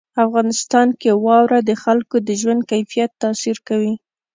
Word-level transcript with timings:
افغانستان 0.25 0.87
کې 1.01 1.11
واوره 1.25 1.59
د 1.63 1.71
خلکو 1.83 2.15
د 2.27 2.29
ژوند 2.41 2.61
کیفیت 2.71 3.11
تاثیر 3.23 3.57
کوي. 3.67 3.93